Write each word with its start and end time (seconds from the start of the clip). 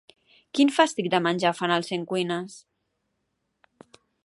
Quin 0.59 0.71
fàstic 0.77 1.09
de 1.15 1.19
menjar 1.25 1.51
fan 1.59 1.75
al 1.75 1.85
Centcuines? 1.89 2.57